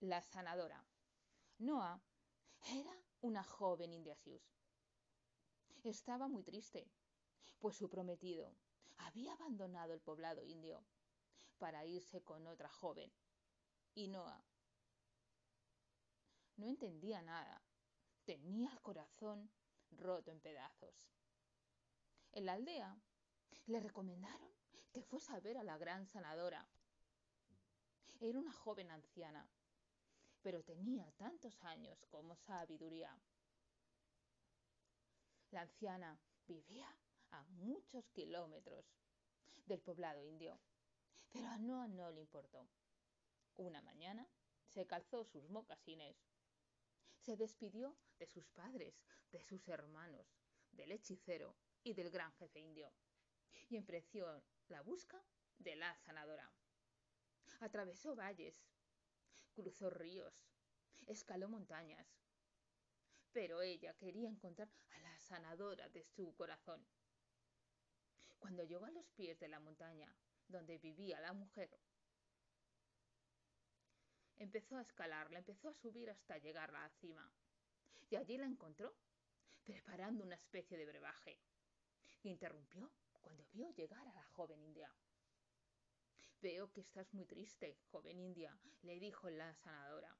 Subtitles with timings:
[0.00, 0.86] La sanadora.
[1.58, 2.00] Noah
[2.70, 4.16] era una joven india.
[5.82, 6.88] Estaba muy triste,
[7.58, 8.54] pues su prometido
[8.98, 10.84] había abandonado el poblado indio
[11.58, 13.12] para irse con otra joven.
[13.92, 14.44] Y Noah
[16.58, 17.60] no entendía nada.
[18.24, 19.50] Tenía el corazón
[19.90, 21.10] roto en pedazos.
[22.30, 22.96] En la aldea
[23.66, 24.52] le recomendaron
[24.92, 26.68] que fuese a ver a la gran sanadora.
[28.20, 29.48] Era una joven anciana
[30.42, 33.16] pero tenía tantos años como sabiduría.
[35.50, 36.88] La anciana vivía
[37.30, 38.84] a muchos kilómetros
[39.66, 40.58] del poblado indio,
[41.30, 42.68] pero a Noah no le importó.
[43.56, 44.28] Una mañana
[44.66, 46.16] se calzó sus mocasines,
[47.20, 48.94] se despidió de sus padres,
[49.32, 50.26] de sus hermanos,
[50.72, 52.92] del hechicero y del gran jefe indio,
[53.68, 55.22] y emprendió la busca
[55.58, 56.50] de la sanadora.
[57.60, 58.54] Atravesó valles,
[59.58, 60.32] cruzó ríos,
[61.06, 62.06] escaló montañas.
[63.32, 66.86] Pero ella quería encontrar a la sanadora de su corazón.
[68.38, 70.14] Cuando llegó a los pies de la montaña
[70.46, 71.76] donde vivía la mujer,
[74.36, 77.28] empezó a escalarla, empezó a subir hasta llegar a la cima.
[78.10, 78.94] Y allí la encontró,
[79.64, 81.40] preparando una especie de brebaje.
[82.22, 84.94] Y interrumpió cuando vio llegar a la joven india.
[86.40, 90.16] Veo que estás muy triste, joven india, le dijo la sanadora,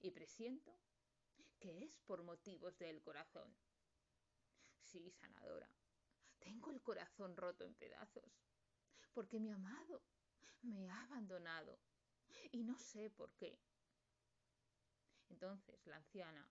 [0.00, 0.80] y presiento
[1.60, 3.54] que es por motivos del corazón.
[4.80, 5.68] Sí, sanadora,
[6.38, 8.24] tengo el corazón roto en pedazos,
[9.12, 10.02] porque mi amado
[10.62, 11.78] me ha abandonado
[12.50, 13.60] y no sé por qué.
[15.28, 16.48] Entonces la anciana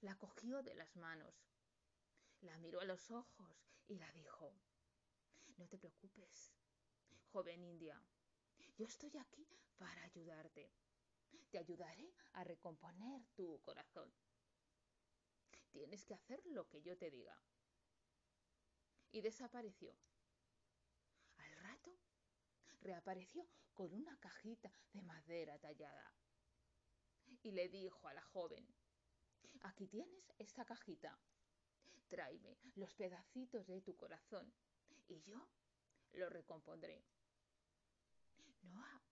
[0.00, 1.34] la cogió de las manos,
[2.40, 4.54] la miró a los ojos y la dijo,
[5.56, 6.52] no te preocupes,
[7.32, 7.98] joven india,
[8.76, 9.46] yo estoy aquí
[9.78, 10.70] para ayudarte.
[11.50, 14.12] Te ayudaré a recomponer tu corazón.
[15.70, 17.38] Tienes que hacer lo que yo te diga.
[19.12, 19.96] Y desapareció.
[21.38, 21.96] Al rato
[22.82, 26.14] reapareció con una cajita de madera tallada.
[27.42, 28.66] Y le dijo a la joven,
[29.62, 31.18] aquí tienes esta cajita.
[32.08, 34.52] Tráeme los pedacitos de tu corazón
[35.08, 35.48] y yo
[36.12, 37.02] lo recompondré.
[38.62, 39.02] Noah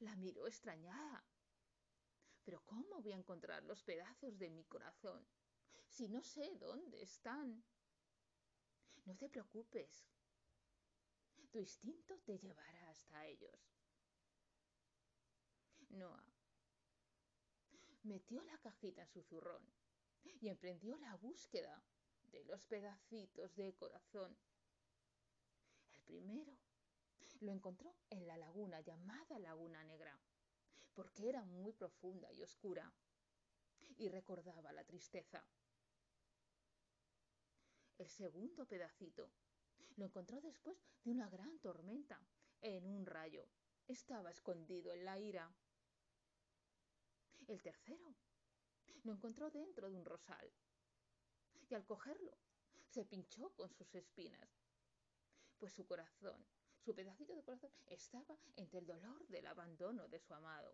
[0.00, 1.24] la miró extrañada.
[2.44, 5.26] Pero ¿cómo voy a encontrar los pedazos de mi corazón
[5.88, 7.64] si no sé dónde están?
[9.04, 10.06] No te preocupes.
[11.50, 13.72] Tu instinto te llevará hasta ellos.
[15.90, 16.24] Noah
[18.02, 19.62] metió la cajita en su zurrón
[20.40, 21.82] y emprendió la búsqueda
[22.30, 24.36] de los pedacitos de corazón
[25.94, 26.56] el primero
[27.40, 30.18] lo encontró en la laguna llamada Laguna Negra,
[30.94, 32.92] porque era muy profunda y oscura
[33.98, 35.44] y recordaba la tristeza.
[37.98, 39.30] El segundo pedacito
[39.96, 42.20] lo encontró después de una gran tormenta
[42.60, 43.46] en un rayo.
[43.86, 45.54] Estaba escondido en la ira.
[47.46, 48.14] El tercero
[49.04, 50.52] lo encontró dentro de un rosal
[51.68, 52.36] y al cogerlo
[52.90, 54.66] se pinchó con sus espinas
[55.58, 56.44] pues su corazón,
[56.86, 60.72] su pedacito de corazón, estaba entre el dolor del abandono de su amado,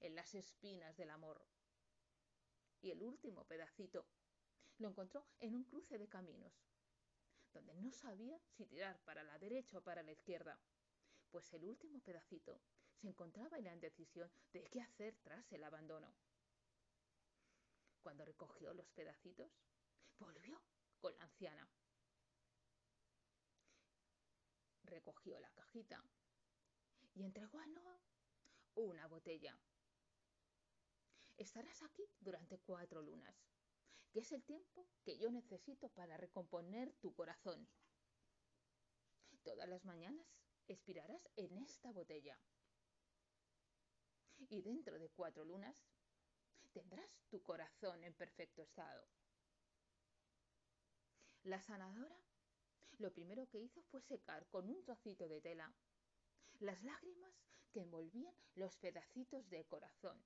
[0.00, 1.44] en las espinas del amor.
[2.80, 4.06] Y el último pedacito
[4.78, 6.54] lo encontró en un cruce de caminos,
[7.52, 10.58] donde no sabía si tirar para la derecha o para la izquierda,
[11.30, 12.58] pues el último pedacito
[12.94, 16.14] se encontraba en la indecisión de qué hacer tras el abandono.
[18.00, 19.52] Cuando recogió los pedacitos,
[20.18, 20.62] volvió
[20.98, 21.68] con la anciana
[24.92, 26.04] recogió la cajita
[27.14, 28.00] y entregó a Noah
[28.74, 29.58] una botella.
[31.36, 33.34] Estarás aquí durante cuatro lunas,
[34.12, 37.68] que es el tiempo que yo necesito para recomponer tu corazón.
[39.42, 40.26] Todas las mañanas
[40.68, 42.38] expirarás en esta botella.
[44.50, 45.74] Y dentro de cuatro lunas
[46.72, 49.08] tendrás tu corazón en perfecto estado.
[51.44, 52.16] La sanadora
[52.98, 55.72] lo primero que hizo fue secar con un trocito de tela
[56.60, 57.34] las lágrimas
[57.72, 60.22] que envolvían los pedacitos de corazón.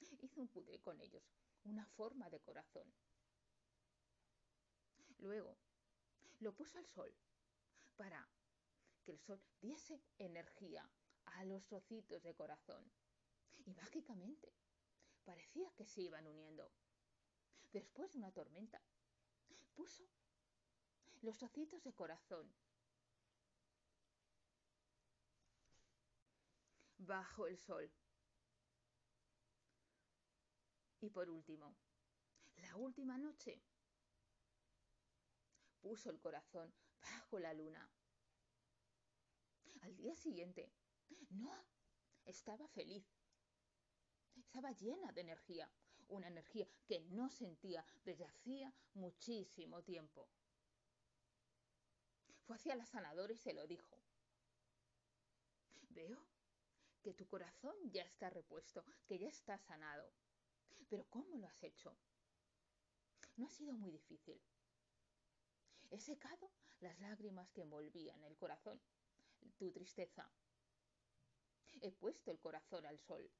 [0.00, 1.22] Hizo un pudre con ellos,
[1.64, 2.92] una forma de corazón.
[5.18, 5.56] Luego
[6.40, 7.14] lo puso al sol
[7.96, 8.28] para
[9.04, 10.90] que el sol diese energía
[11.26, 12.90] a los trocitos de corazón.
[13.66, 14.52] Y mágicamente
[15.24, 16.70] parecía que se iban uniendo.
[17.72, 18.82] Después de una tormenta,
[19.74, 20.06] puso
[21.24, 22.52] los trocitos de corazón.
[26.98, 27.90] Bajo el sol.
[31.00, 31.74] Y por último,
[32.56, 33.60] la última noche,
[35.80, 36.72] puso el corazón
[37.02, 37.90] bajo la luna.
[39.82, 40.72] Al día siguiente,
[41.30, 41.66] Noah
[42.24, 43.04] estaba feliz.
[44.34, 45.70] Estaba llena de energía,
[46.08, 50.28] una energía que no sentía desde hacía muchísimo tiempo.
[52.46, 53.98] Fue hacia la sanadora y se lo dijo.
[55.90, 56.24] Veo
[57.02, 60.12] que tu corazón ya está repuesto, que ya está sanado.
[60.88, 61.96] Pero ¿cómo lo has hecho?
[63.36, 64.40] No ha sido muy difícil.
[65.90, 66.50] He secado
[66.80, 68.80] las lágrimas que envolvían el corazón,
[69.56, 70.30] tu tristeza.
[71.80, 73.30] He puesto el corazón al sol.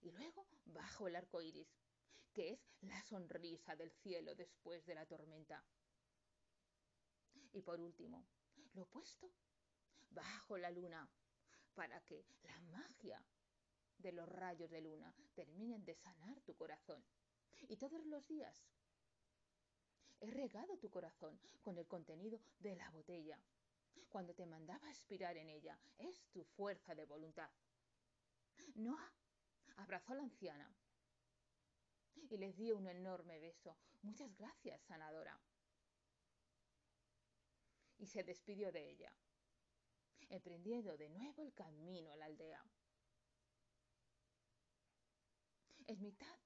[0.00, 1.68] Y luego bajo el arco iris,
[2.32, 5.64] que es la sonrisa del cielo después de la tormenta.
[7.52, 8.24] Y por último,
[8.74, 9.30] lo he puesto
[10.10, 11.08] bajo la luna,
[11.74, 13.22] para que la magia
[13.98, 17.02] de los rayos de luna terminen de sanar tu corazón.
[17.68, 18.62] Y todos los días
[20.20, 23.38] he regado tu corazón con el contenido de la botella.
[24.08, 27.50] Cuando te mandaba aspirar en ella, es tu fuerza de voluntad.
[28.74, 29.12] Noah
[29.76, 30.74] abrazó a la anciana
[32.30, 33.76] y le dio un enorme beso.
[34.02, 35.40] Muchas gracias, sanadora.
[38.02, 39.14] Y se despidió de ella
[40.28, 42.64] emprendiendo de nuevo el camino a la aldea.
[45.86, 46.38] En mitad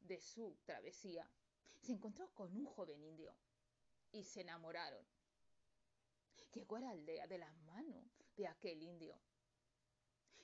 [0.00, 1.30] de su travesía,
[1.78, 3.36] se encontró con un joven indio
[4.12, 5.06] y se enamoraron.
[6.54, 9.20] Llegó a la aldea de la mano de aquel indio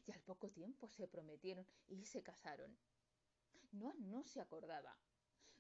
[0.07, 2.77] y al poco tiempo se prometieron y se casaron.
[3.73, 4.95] No, no se acordaba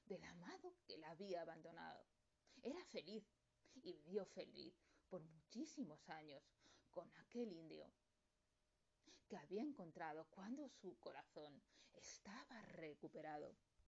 [0.04, 2.04] del amado que la había abandonado.
[2.62, 3.24] Era feliz
[3.76, 4.74] y vivió feliz
[5.10, 6.42] por muchísimos años
[6.90, 7.90] con aquel indio
[9.28, 11.60] que había encontrado cuando su corazón
[11.92, 13.54] estaba recuperado.